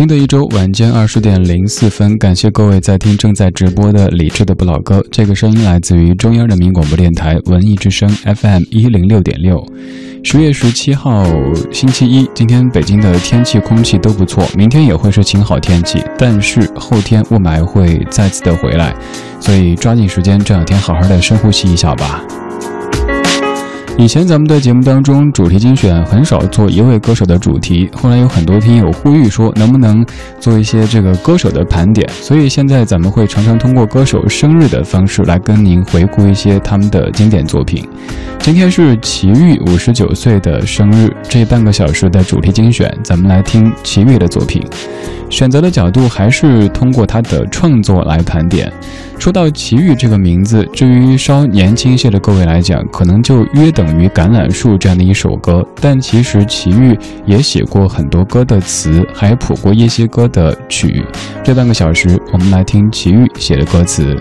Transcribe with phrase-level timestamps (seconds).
[0.00, 5.04] 新的一周晚间二十点零四分，感谢各位在听正在直播的李志的不老歌。
[5.10, 9.62] 这个声音来自于中央人民广播电台文艺之声 FM 一零六点六。
[10.24, 11.26] 十月十七号
[11.70, 18.96] 星期一，今天北京的天气空气都不错，明天也会是晴好天气，但是后天雾霾会再次的回来，
[19.38, 22.24] 所以抓紧时间这两天好好的深呼吸一下吧。
[24.00, 27.86] 以前咱们的节目当中，主题精选很少做一位歌手的主题。
[27.92, 30.02] 后来有很多听友呼吁说，能不能
[30.40, 32.08] 做一些这个歌手的盘点？
[32.08, 37.86] 所以现在咱们会常常通过歌手生日的方式来跟您回顾一些他们的经典作品。
[38.38, 44.62] 今天是齐豫五十九岁的生日，这半个小时的主题精选，咱们来听齐豫的作品。
[45.28, 48.72] 选择的角度还是通过他的创作来盘点。
[49.20, 55.62] 说到齐豫这个名字，至于稍年轻些的各位来讲，可能就约等于《橄榄树》这样的一首歌。
[55.78, 61.04] 但其实齐豫也写过很多歌的词，还谱过一些歌的曲。
[61.44, 64.16] 这半个小时，我们来听齐豫写的歌词。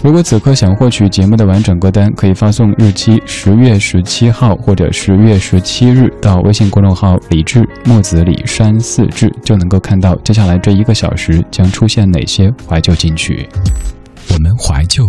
[0.00, 13.48] 如果此刻想获取节目的完整歌单，可以发送日期十月十七号或者十月十七日到微信公众号“李志木子李山四志”，就能够看到接下来这一个小时将出现哪些怀旧金曲。
[14.32, 15.04] 我们怀旧，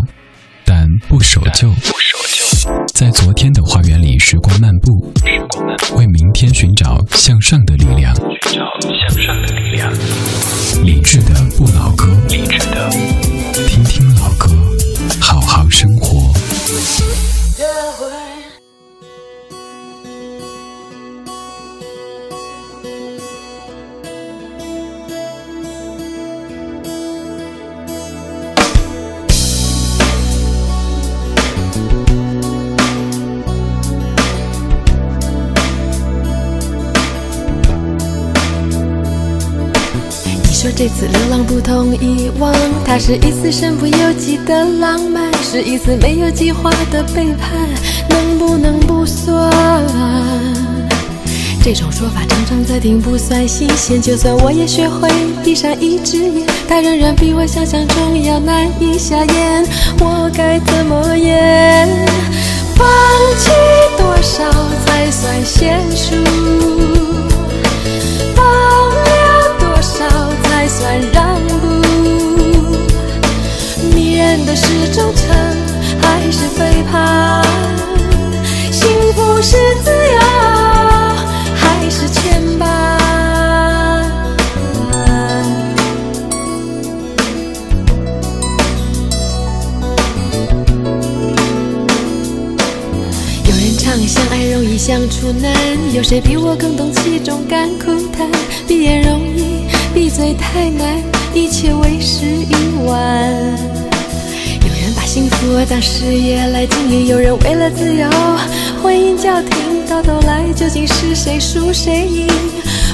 [0.66, 1.72] 但不守旧。
[2.94, 5.14] 在昨天的花园里时光漫步，
[5.96, 8.14] 为明天寻找向上的力量。
[8.16, 9.94] 寻找向上的力量。
[10.84, 12.90] 理智的不老歌，理智的，
[40.62, 42.54] 说这次流浪不同以往，
[42.84, 47.50] 它是一次身不由己的浪漫，是一次没有计划的背叛，
[48.10, 49.50] 能不能不算？
[51.64, 54.02] 这种说法常常在听，不算新鲜。
[54.02, 55.10] 就算我也学会
[55.46, 59.66] 闭上一只眼，它仍然比我想象中要难以下咽。
[60.02, 61.88] 我该怎么演？
[62.76, 62.86] 放
[63.38, 63.50] 弃
[63.98, 64.44] 多少
[64.86, 67.09] 才算娴熟？
[70.80, 71.68] 算让步，
[73.94, 74.64] 迷人的是
[74.94, 75.28] 忠诚
[76.02, 77.44] 还是背叛？
[78.72, 80.20] 幸福是自由
[81.54, 82.64] 还是牵绊？
[93.44, 95.54] 有人唱相爱容易相处难，
[95.94, 98.26] 有谁比我更懂其中甘苦谈？
[98.66, 99.68] 闭眼容易。
[100.00, 100.98] 闭嘴太难，
[101.34, 102.56] 一切为时已
[102.86, 102.96] 晚。
[104.62, 108.10] 有人把幸福当事业来经营，有人为了自由
[108.82, 112.28] 婚姻叫停，到头来究竟是谁输谁赢，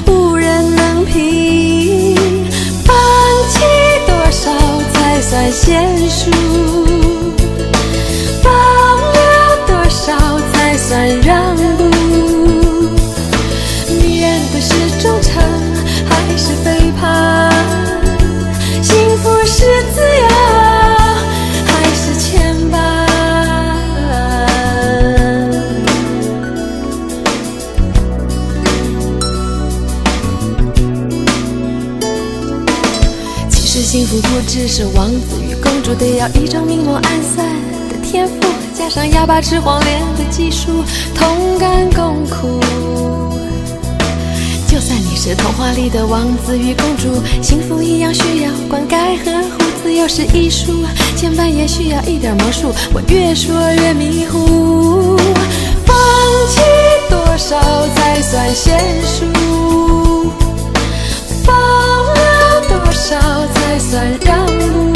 [0.08, 2.16] 无人能评。
[2.84, 2.96] 放
[3.50, 3.60] 弃
[4.08, 4.50] 多少
[4.92, 6.28] 才算娴熟？
[8.42, 11.20] 放了多少才算
[33.86, 37.46] 幸福不只是王子与公主，得要一种明眸暗算
[37.88, 38.34] 的天赋，
[38.74, 40.82] 加上哑巴吃黄连的技术，
[41.14, 42.60] 同甘共苦。
[44.66, 49.62] 就算你是童话里的王子与公主，幸福一样需要灌溉和护。
[49.84, 50.84] 自由是艺术，
[51.16, 52.74] 牵绊也需要一点魔术。
[52.92, 55.16] 我越说越迷糊，
[55.86, 55.96] 放
[56.48, 56.60] 弃
[57.08, 57.56] 多少
[57.94, 58.72] 才算娴
[59.04, 59.24] 熟？
[61.44, 61.54] 放
[62.96, 63.14] 少
[63.54, 64.92] 才算让步？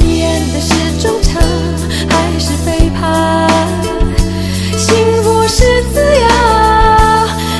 [0.00, 1.40] 你演的是忠诚
[2.10, 3.48] 还是背叛？
[4.76, 6.26] 幸福是自由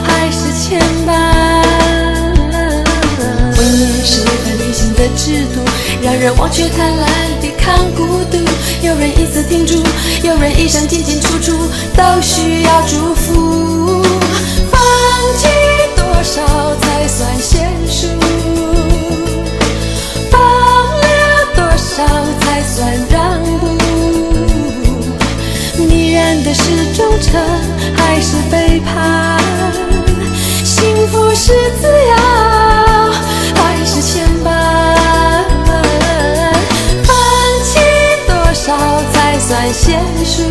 [0.02, 1.12] 还是牵绊？
[3.54, 5.04] 混乱是很理性的。
[5.16, 5.60] 制度
[6.02, 7.06] 让人忘却贪婪，
[7.40, 8.38] 抵抗孤独。
[8.82, 9.80] 有人一次停住，
[10.22, 11.52] 有人一生进进出出，
[11.96, 14.02] 都需要祝福。
[14.70, 14.80] 放
[15.38, 15.46] 弃
[15.96, 16.42] 多少
[16.80, 17.38] 才算
[21.96, 22.02] 少
[22.40, 23.68] 才算让步？
[25.78, 27.40] 迷人的是忠诚
[27.96, 29.38] 还是背叛？
[30.64, 32.16] 幸福是自由，
[33.54, 34.48] 还是牵绊？
[37.04, 37.14] 放
[37.62, 37.78] 弃
[38.26, 38.76] 多少
[39.12, 39.94] 才算娴
[40.24, 40.42] 熟？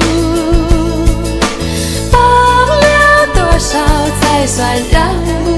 [2.10, 2.18] 放
[2.69, 3.78] 了多少
[4.22, 5.13] 才算让
[5.44, 5.52] 步？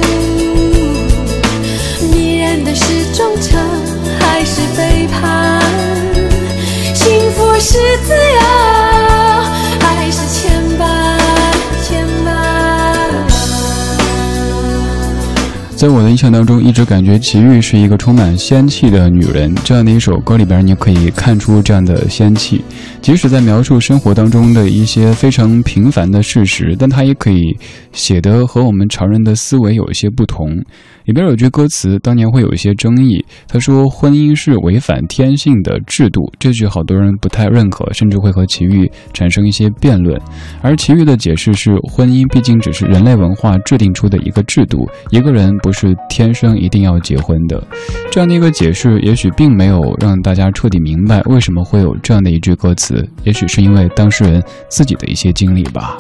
[15.86, 19.54] 在我的印象当中，一直感觉齐豫是一个充满仙气的女人。
[19.64, 22.66] 这样的一首歌里边，你可以看出这样的仙气。
[23.04, 27.56] 即使在描述生活当中的一些非常平凡的事实，但她也可以
[27.92, 30.60] 写得和我们常人的思维有一些不同。
[31.06, 33.24] 里边有句歌词，当年会有一些争议。
[33.48, 40.19] 他说：“婚姻是违反天性的制度。”这句好多人不太认可，甚至会和齐豫产生一些辩论。
[40.62, 47.63] 而齐豫的解释是：婚姻毕竟只是人类文化制定出的一个制度，一个人不是天生一定要结婚的。
[48.12, 53.07] 这样的一个解释，也许并没有让大家彻底明白为什么会有这样的一句歌词。
[53.24, 55.98] 也许是因为当事人自己的一些经历吧。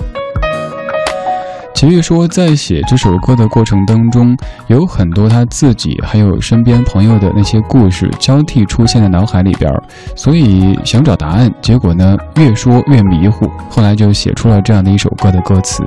[1.75, 4.35] 齐豫说，在写这首歌的过程当中，
[4.67, 9.69] 有很多他自己还有身边朋友的那些故事交替出现在脑海里边，
[10.15, 15.83] 所以想找答案，结果呢越说越迷糊，后来就写出了这样的一首歌的歌词。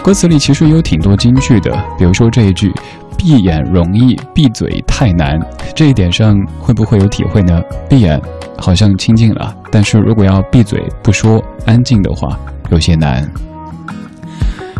[0.00, 2.72] 歌词里其实有挺多金句的，比如说这一句
[3.18, 5.36] “闭眼容易，闭嘴太难”，
[5.74, 7.60] 这一点上会不会有体会呢？
[7.88, 8.18] 闭眼
[8.56, 12.38] 好像清静了，但是如果要闭嘴不说，安静的话，
[12.70, 13.28] 有些难。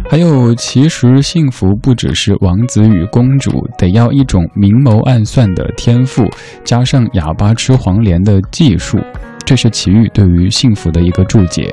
[0.09, 6.25] 还有，其实幸福不只是王子与公主，得要一种明谋暗算的天赋，
[6.65, 8.99] 加上哑巴吃黄连的技术。
[9.47, 11.73] 这是齐豫对于幸福的一个注解。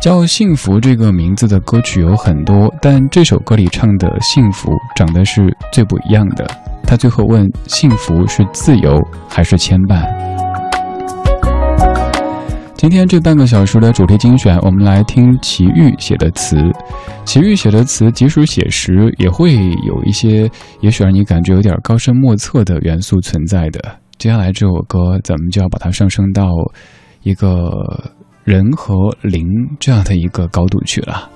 [0.00, 6.46] 叫《幸福》这个名字的歌曲有很多，但这首歌里唱的幸福长得是最不一样的。
[6.84, 10.35] 他最后问：幸福是自由还是牵绊？
[12.86, 16.56] 今天这半个小时的主题精选，我们来听齐豫写的词。
[17.24, 20.48] 齐豫写的词，即使写实，也会有一些
[20.82, 23.80] 也许让你感觉有点高深莫测的元素存在的。
[24.18, 26.46] 接下来这首歌，咱们就要把它上升到
[27.24, 27.72] 一个
[28.44, 29.44] 人和灵
[29.80, 31.28] 这样的一个高度去了。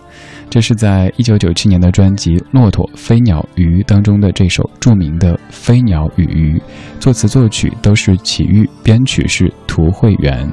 [0.49, 6.58] 这是在一九九七年的专辑《骆驼、飞鸟、鱼》当中的这首著名的《飞鸟与鱼》，
[7.00, 10.49] 作词作曲都是齐豫，编曲是涂慧源。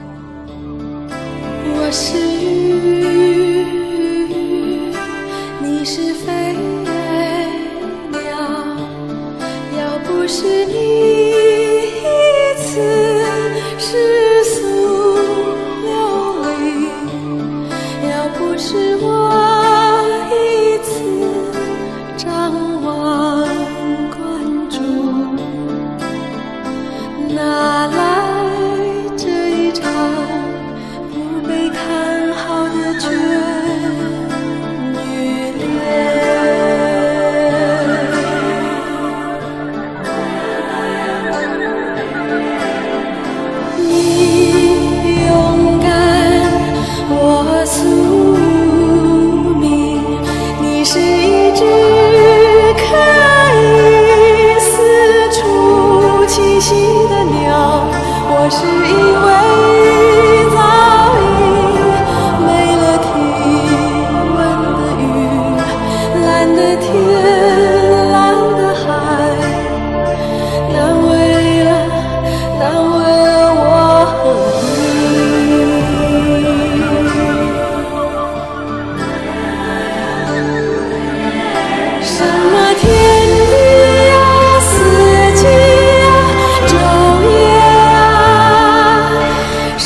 [1.88, 2.17] 我是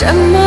[0.01, 0.40] 什么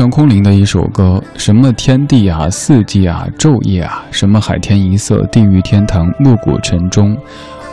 [0.00, 7.14] 非常空灵的一首歌，什么天地啊，四季啊，昼夜啊，什么海天一色，地狱天堂，暮鼓晨钟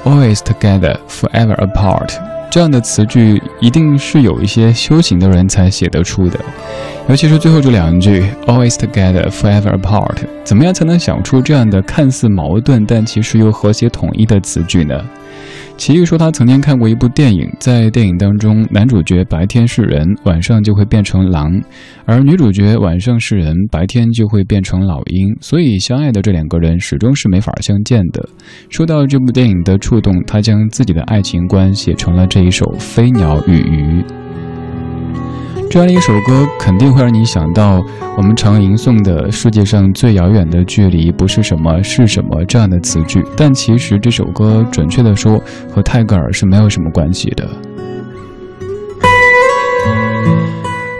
[0.03, 2.09] ，always together, forever apart，
[2.51, 6.37] 这样的词句一定是有一些修行的人才写得出的，
[7.07, 15.01] 尤其是最后这两句 always together, forever apart，怎么样才能想出这样的看似矛盾但其实又和谐统一的词句呢？
[15.77, 21.61] 奇遇说，他曾经看过一部电影，在电影当中，男主角白天是人，晚上就会变成狼；
[22.05, 25.33] 而女主角晚上是人，白天就会变成老鹰。
[25.39, 28.27] 所以，相爱的这两个人始终是没法相见的。
[28.69, 34.01] 说到这部电影的触动，他将自己的爱情观写成了这一首《飞鸟与鱼》。
[35.69, 37.83] 这样的一首歌肯定会让你想到
[38.15, 45.37] 我们常吟诵的“世界上最遥远的距离不是什么是什么”这样的词句，但其实这首歌准确的说
[45.69, 47.47] 和泰戈尔是没有什么关系的。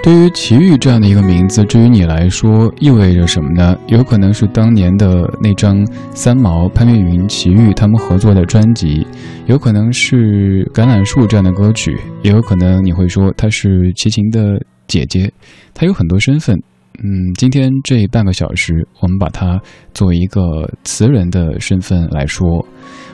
[0.04, 3.77] 对于齐豫这样的一个名字，至于你来说意味着什么呢？
[3.88, 9.06] 有可能是当年的那张三毛、潘越云、齐豫他们合作的专辑，
[9.48, 15.30] 有可能是橄榄树这样的歌曲，也有可能你会说她是齐秦的姐姐，
[15.74, 16.58] 她有很多身份。
[17.04, 19.60] 嗯，今天这半个小时，我们把它
[19.94, 20.42] 作为一个
[20.86, 22.66] 词人的身份来说，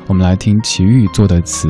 [0.06, 1.68] 我们来听齐豫做的词，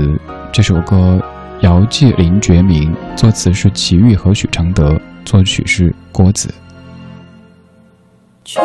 [0.51, 1.17] 这首歌
[1.63, 4.99] 《遥寄林觉民》，作词是齐豫和许常德。
[5.23, 6.53] 作曲是郭子。
[8.43, 8.59] 却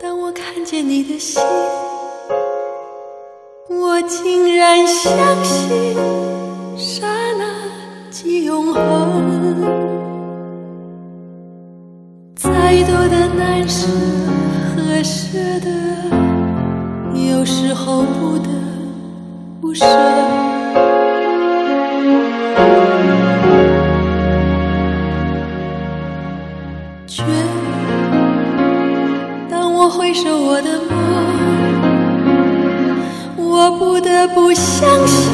[0.00, 1.42] 当我看见你的心，
[3.68, 5.12] 我竟然相
[5.44, 5.96] 信
[6.76, 7.04] 刹
[7.36, 8.80] 那即永恒。
[12.36, 12.50] 再
[12.84, 13.88] 多的难舍
[14.76, 15.68] 和舍得，
[17.28, 18.48] 有时候不得
[19.60, 19.84] 不舍。
[30.22, 30.92] 当我回首我的梦，
[33.36, 35.32] 我不得不相信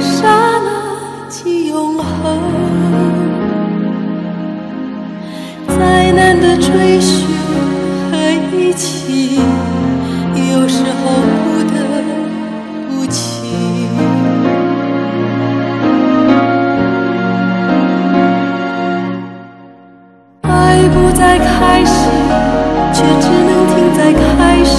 [0.00, 2.40] 刹那即永恒。
[5.68, 7.26] 再难的追寻
[8.10, 8.16] 和
[8.56, 9.40] 一起，
[10.34, 11.10] 有时候
[11.44, 11.74] 不得
[12.88, 13.42] 不弃。
[20.42, 22.01] 爱不再开始，
[23.02, 24.22] 却只能停在开
[24.64, 24.76] 始。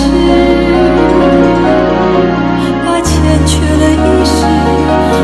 [2.85, 3.11] 把欠
[3.45, 4.31] 缺了一时，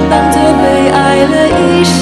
[0.09, 1.95] 当作被爱了一世。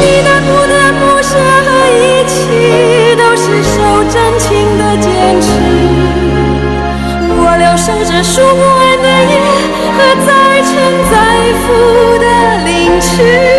[0.00, 1.30] 你的不得不舍
[1.64, 2.34] 和一起，
[3.16, 4.46] 都是受真情
[4.78, 5.06] 的坚
[5.40, 5.44] 持。
[7.36, 9.34] 我留守着数不完的夜
[9.96, 10.28] 和再
[10.62, 10.70] 沉
[11.10, 11.12] 再
[11.60, 11.62] 浮
[12.18, 12.24] 的
[12.64, 13.53] 凌迟。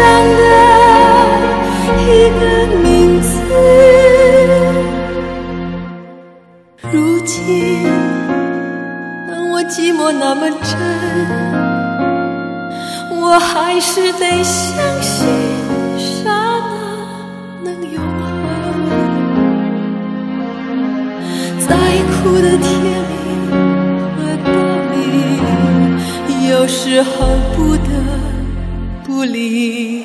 [0.00, 0.42] 上的
[2.00, 2.08] 一
[2.40, 2.42] 个
[2.82, 3.28] 名字？
[6.90, 7.84] 如今，
[9.28, 10.72] 当我寂寞那么真，
[13.20, 15.28] 我还是得相信
[15.98, 16.30] 刹
[17.62, 18.26] 那能永恒。
[21.60, 21.68] 再
[22.16, 22.70] 苦的甜
[23.10, 23.12] 蜜
[24.16, 24.48] 和道
[24.94, 27.10] 理，有时候
[27.54, 27.90] 不得
[29.40, 29.99] 不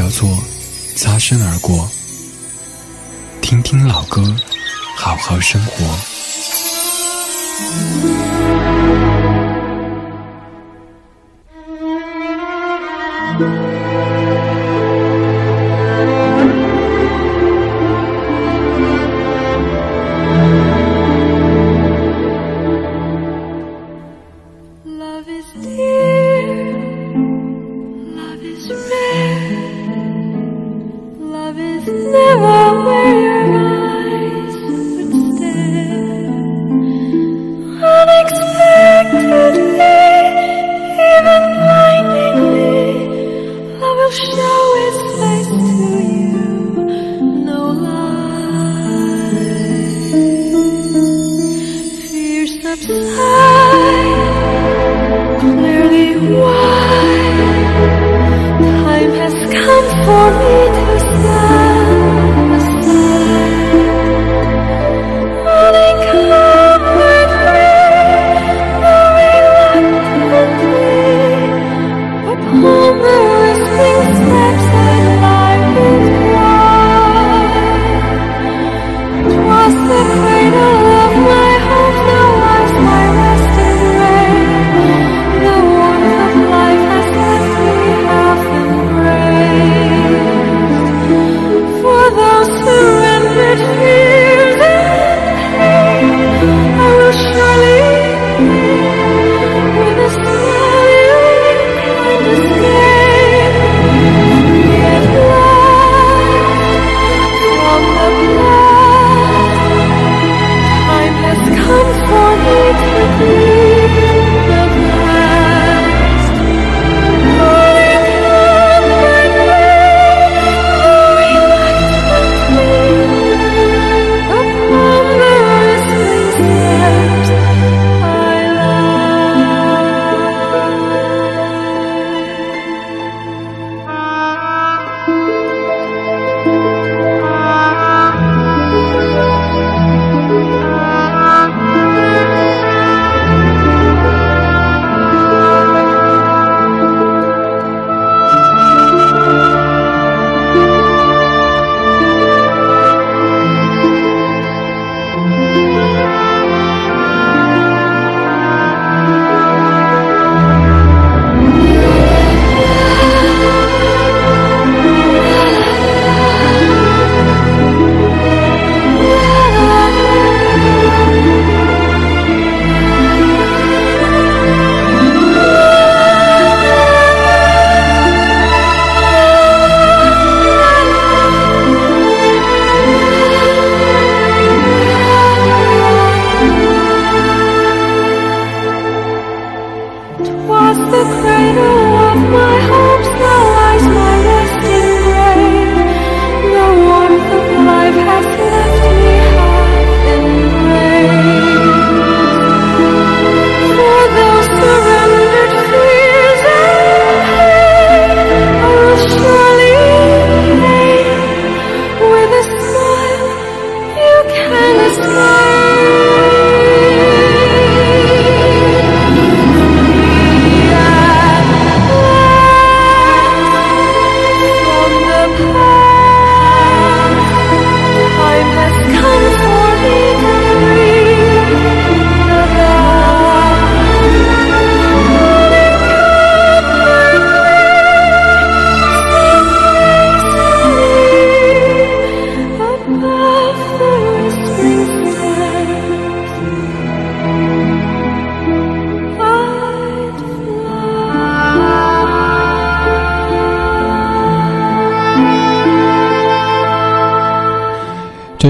[0.00, 0.30] 叫做
[0.96, 1.86] 擦身而过，
[3.42, 4.34] 听听老歌，
[4.96, 5.84] 好好生活。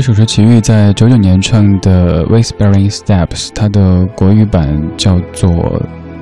[0.00, 5.50] 这首是齐豫在九九年唱的《Whispering Steps》，它的国语版叫做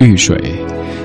[0.04, 0.36] 《遇水》。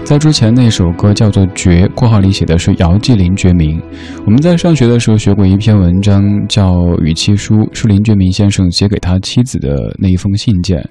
[0.03, 3.79] 在之前那首歌叫做《绝》，括号里写的是姚继林绝名。
[4.25, 6.71] 我们在上学的时候学过一篇文章，叫
[7.03, 10.83] 《与妻书》，是林觉民先生写给他妻子的那一封信件。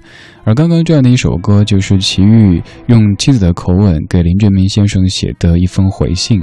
[0.45, 6.41] 而刚刚这样的一首歌，就是齐豫用妻子的口吻给林觉民先生写的一封回信。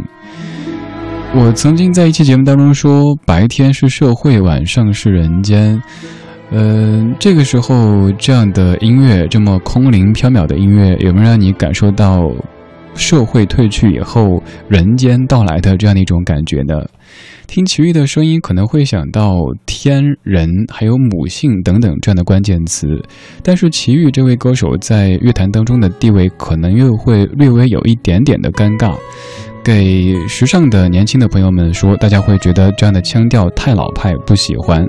[1.32, 5.80] 我曾经在一期节目当中说，白天是社会，晚上是人间。
[6.50, 12.28] 嗯，这个时候这样的音乐，这么空灵飘渺的音乐，有没有让你感受到
[12.96, 16.74] 社会褪去以后，人间到来的这样的一种感觉呢？
[17.46, 19.34] 听齐豫的声音，可能会想到
[19.66, 22.86] 天、人，还有母性等等这样的关键词。
[23.42, 28.94] 但是齐豫这位歌手在乐坛当中的地位，可能又会略微有一点点的尴尬。
[29.62, 34.83] 给时尚的年轻的朋友们说，大家会觉得这样的腔调太老派，不喜欢；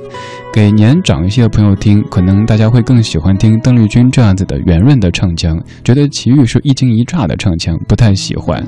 [0.53, 8.65] 给年长一些的朋友听，可能大家会更喜欢听邓丽君这样子的圆润的唱腔，觉得齐豫是一惊一乍的唱腔，不太喜欢。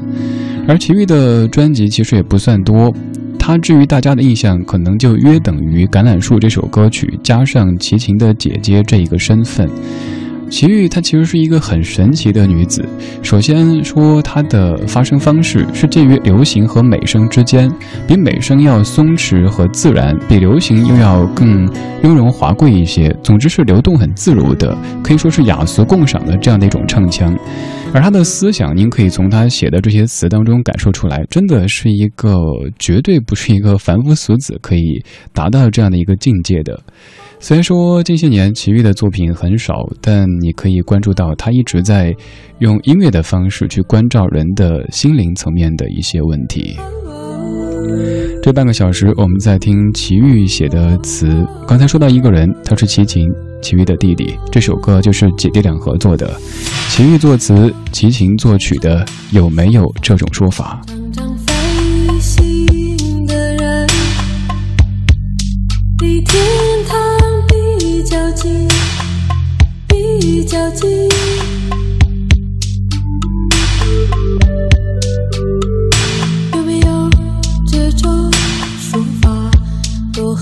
[0.67, 2.93] 而齐豫的专辑其实也不算多，
[3.39, 9.69] 他至于大家的印象，可能就约等于《橄榄树》这首歌曲加上齐秦的姐姐这一个身份。
[10.53, 12.87] 齐豫她其实是一个很神奇的女子。
[13.23, 17.67] 首先说她的发声方式是介于流行和美声之间，
[18.07, 21.67] 比美声要松弛和自然，比流行又要更
[22.03, 23.11] 雍容华贵一些。
[23.23, 27.35] 总之是流动很自如的，可以说是雅俗共赏的这样的一种唱腔。
[27.93, 32.33] 而他的思想，您可以从他写的这些词当中感受出来，真的是一个
[32.79, 34.99] 绝对不是一个凡夫俗子可以
[35.31, 36.77] 达到这样的一个境界的。
[37.39, 42.11] 虽然说近些年齐豫的作品很少，但你可以关注到他一直在
[42.59, 46.75] 用音乐的方式去关照人的心灵层面的一些问题。
[48.41, 51.45] 这半个小时，我们在听齐豫写的词。
[51.67, 53.23] 刚才说到一个人，他是齐秦，
[53.63, 56.37] 奇遇的弟弟这首歌就是姐弟俩合作的，
[56.89, 59.05] 奇遇作词，齐秦作曲的。
[59.31, 60.81] 有没有这种说法？
[76.53, 77.09] 有没有
[77.65, 78.29] 这种
[78.77, 79.51] 说法？
[80.11, 80.35] 多。